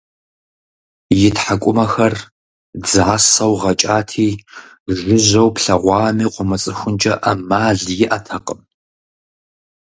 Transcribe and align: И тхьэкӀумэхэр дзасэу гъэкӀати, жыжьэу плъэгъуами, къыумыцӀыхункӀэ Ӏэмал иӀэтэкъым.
И 1.25 1.29
тхьэкӀумэхэр 1.35 2.13
дзасэу 2.83 3.53
гъэкӀати, 3.61 4.29
жыжьэу 4.97 5.49
плъэгъуами, 5.55 6.27
къыумыцӀыхункӀэ 6.33 7.13
Ӏэмал 7.21 7.79
иӀэтэкъым. 8.03 8.61